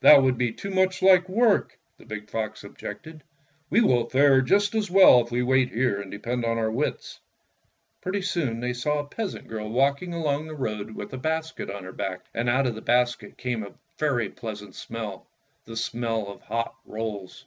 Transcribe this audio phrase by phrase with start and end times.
[0.00, 3.24] That would be too much like work," the big fox objected.
[3.68, 7.18] "We will fare just as well if we wait here and depend on our wits."
[8.00, 10.54] Pretty soon they saw a peasant girl walk 84 Fairy Tale Foxes ing along the
[10.62, 14.28] road with a basket on her back, and out of the basket came a very
[14.28, 15.26] pleasant smell—
[15.64, 17.46] the smell of hot rolls.